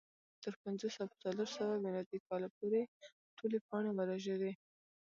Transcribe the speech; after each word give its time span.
تر 0.43 0.53
پنځوس 0.63 0.95
او 1.03 1.07
څلور 1.23 1.47
سوه 1.57 1.75
میلادي 1.83 2.19
کاله 2.27 2.47
پورې 2.57 2.81
ټولې 3.37 3.57
پاڼې 3.67 3.91
ورژېدې 3.97 4.51